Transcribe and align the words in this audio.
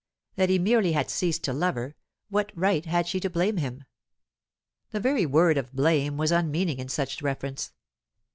That 0.35 0.49
he 0.49 0.57
merely 0.57 0.93
had 0.93 1.11
ceased 1.11 1.43
to 1.43 1.53
love 1.53 1.75
her, 1.75 1.95
what 2.29 2.51
right 2.55 2.83
had 2.87 3.05
she 3.05 3.19
to 3.19 3.29
blame 3.29 3.57
him? 3.57 3.83
The 4.89 4.99
very 4.99 5.27
word 5.27 5.59
of 5.59 5.73
"blame" 5.75 6.17
was 6.17 6.31
unmeaning 6.31 6.79
in 6.79 6.89
such 6.89 7.21
reference. 7.21 7.71